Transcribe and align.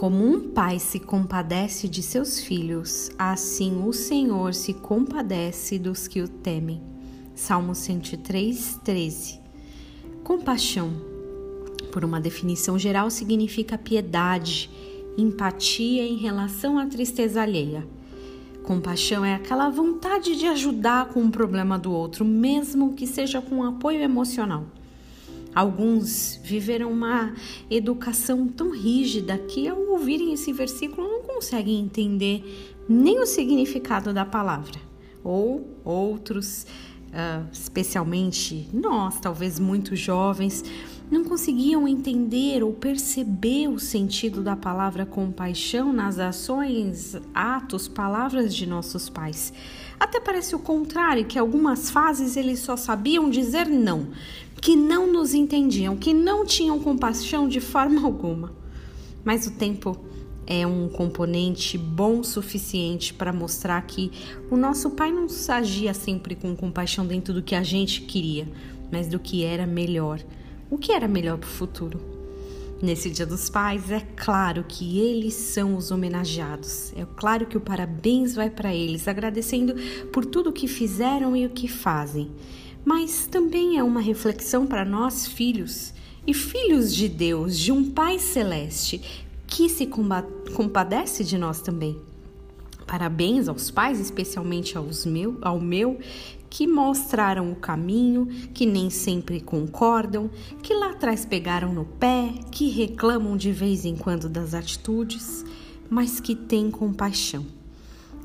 Como 0.00 0.24
um 0.26 0.40
pai 0.40 0.78
se 0.78 0.98
compadece 0.98 1.86
de 1.86 2.02
seus 2.02 2.40
filhos, 2.40 3.10
assim 3.18 3.86
o 3.86 3.92
Senhor 3.92 4.54
se 4.54 4.72
compadece 4.72 5.78
dos 5.78 6.08
que 6.08 6.22
o 6.22 6.26
temem. 6.26 6.80
Salmo 7.34 7.74
103, 7.74 8.80
13. 8.82 9.38
Compaixão, 10.24 10.90
por 11.92 12.02
uma 12.02 12.18
definição 12.18 12.78
geral, 12.78 13.10
significa 13.10 13.76
piedade, 13.76 14.70
empatia 15.18 16.02
em 16.02 16.16
relação 16.16 16.78
à 16.78 16.86
tristeza 16.86 17.42
alheia. 17.42 17.86
Compaixão 18.62 19.22
é 19.22 19.34
aquela 19.34 19.68
vontade 19.68 20.34
de 20.34 20.46
ajudar 20.46 21.08
com 21.08 21.22
o 21.26 21.30
problema 21.30 21.78
do 21.78 21.92
outro, 21.92 22.24
mesmo 22.24 22.94
que 22.94 23.06
seja 23.06 23.42
com 23.42 23.62
apoio 23.62 24.00
emocional. 24.00 24.64
Alguns 25.54 26.40
viveram 26.42 26.92
uma 26.92 27.34
educação 27.70 28.46
tão 28.46 28.70
rígida 28.70 29.36
que, 29.36 29.68
ao 29.68 29.80
ouvirem 29.88 30.32
esse 30.32 30.52
versículo, 30.52 31.08
não 31.08 31.22
conseguem 31.22 31.80
entender 31.80 32.78
nem 32.88 33.18
o 33.18 33.26
significado 33.26 34.12
da 34.12 34.24
palavra. 34.24 34.80
Ou 35.24 35.76
outros, 35.84 36.66
uh, 37.12 37.46
especialmente 37.52 38.68
nós, 38.72 39.18
talvez 39.20 39.58
muito 39.58 39.94
jovens, 39.94 40.64
não 41.10 41.24
conseguiam 41.24 41.88
entender 41.88 42.62
ou 42.62 42.72
perceber 42.72 43.68
o 43.68 43.80
sentido 43.80 44.42
da 44.42 44.54
palavra 44.54 45.04
compaixão 45.04 45.92
nas 45.92 46.18
ações, 46.18 47.16
atos, 47.34 47.88
palavras 47.88 48.54
de 48.54 48.64
nossos 48.64 49.08
pais. 49.08 49.52
Até 49.98 50.20
parece 50.20 50.54
o 50.54 50.58
contrário, 50.58 51.24
que 51.24 51.38
algumas 51.38 51.90
fases 51.90 52.36
eles 52.36 52.60
só 52.60 52.76
sabiam 52.76 53.28
dizer 53.28 53.66
não, 53.66 54.08
que 54.60 54.76
não 54.76 55.12
nos 55.12 55.34
entendiam, 55.34 55.96
que 55.96 56.14
não 56.14 56.46
tinham 56.46 56.78
compaixão 56.78 57.48
de 57.48 57.60
forma 57.60 58.00
alguma. 58.06 58.52
Mas 59.24 59.46
o 59.46 59.50
tempo 59.50 59.98
é 60.52 60.66
um 60.66 60.88
componente 60.88 61.78
bom 61.78 62.24
suficiente 62.24 63.14
para 63.14 63.32
mostrar 63.32 63.80
que 63.82 64.10
o 64.50 64.56
nosso 64.56 64.90
pai 64.90 65.12
não 65.12 65.28
agia 65.48 65.94
sempre 65.94 66.34
com 66.34 66.56
compaixão 66.56 67.06
dentro 67.06 67.32
do 67.32 67.40
que 67.40 67.54
a 67.54 67.62
gente 67.62 68.00
queria, 68.00 68.48
mas 68.90 69.06
do 69.06 69.20
que 69.20 69.44
era 69.44 69.64
melhor 69.64 70.20
o 70.68 70.76
que 70.78 70.92
era 70.92 71.08
melhor 71.08 71.38
para 71.38 71.48
o 71.48 71.52
futuro. 71.52 72.00
Nesse 72.82 73.10
Dia 73.10 73.26
dos 73.26 73.50
Pais, 73.50 73.90
é 73.90 74.00
claro 74.16 74.64
que 74.66 74.98
eles 74.98 75.34
são 75.34 75.76
os 75.76 75.90
homenageados. 75.90 76.92
É 76.96 77.04
claro 77.16 77.46
que 77.46 77.56
o 77.56 77.60
parabéns 77.60 78.34
vai 78.34 78.48
para 78.48 78.74
eles, 78.74 79.06
agradecendo 79.06 79.74
por 80.12 80.24
tudo 80.24 80.50
o 80.50 80.52
que 80.52 80.66
fizeram 80.66 81.36
e 81.36 81.44
o 81.44 81.50
que 81.50 81.68
fazem. 81.68 82.30
Mas 82.84 83.26
também 83.26 83.78
é 83.78 83.82
uma 83.82 84.00
reflexão 84.00 84.66
para 84.66 84.84
nós, 84.84 85.26
filhos 85.26 85.92
e 86.26 86.32
filhos 86.32 86.94
de 86.94 87.08
Deus, 87.08 87.58
de 87.58 87.70
um 87.70 87.90
Pai 87.90 88.18
celeste 88.18 89.28
que 89.50 89.68
se 89.68 89.86
compadece 90.54 91.24
de 91.24 91.36
nós 91.36 91.60
também. 91.60 92.00
Parabéns 92.86 93.48
aos 93.48 93.70
pais, 93.70 94.00
especialmente 94.00 94.78
aos 94.78 95.04
meu, 95.04 95.36
ao 95.42 95.60
meu, 95.60 95.98
que 96.48 96.66
mostraram 96.66 97.52
o 97.52 97.56
caminho, 97.56 98.26
que 98.54 98.64
nem 98.64 98.90
sempre 98.90 99.40
concordam, 99.40 100.30
que 100.62 100.72
lá 100.74 100.90
atrás 100.90 101.24
pegaram 101.24 101.72
no 101.72 101.84
pé, 101.84 102.32
que 102.50 102.68
reclamam 102.70 103.36
de 103.36 103.52
vez 103.52 103.84
em 103.84 103.96
quando 103.96 104.28
das 104.28 104.54
atitudes, 104.54 105.44
mas 105.88 106.20
que 106.20 106.34
têm 106.34 106.70
compaixão. 106.70 107.44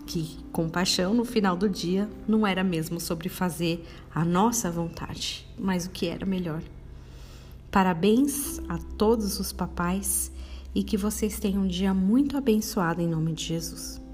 Que 0.06 0.38
compaixão 0.52 1.14
no 1.14 1.26
final 1.26 1.56
do 1.56 1.68
dia 1.68 2.10
não 2.28 2.46
era 2.46 2.64
mesmo 2.64 3.00
sobre 3.00 3.30
fazer 3.30 3.84
a 4.14 4.24
nossa 4.24 4.72
vontade, 4.72 5.46
mas 5.58 5.86
o 5.86 5.90
que 5.90 6.08
era 6.08 6.26
melhor. 6.26 6.62
Parabéns 7.72 8.60
a 8.70 8.78
todos 8.98 9.40
os 9.40 9.52
papais 9.52 10.32
e 10.76 10.84
que 10.84 10.98
vocês 10.98 11.40
tenham 11.40 11.64
um 11.64 11.68
dia 11.68 11.94
muito 11.94 12.38
abençoado 12.38 13.02
em 13.02 13.08
nome 13.08 13.32
de 13.32 13.46
Jesus. 13.46 14.05